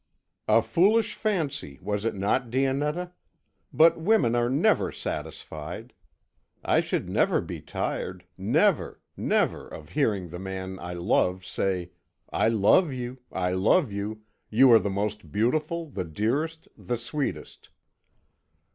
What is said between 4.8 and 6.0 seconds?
satisfied.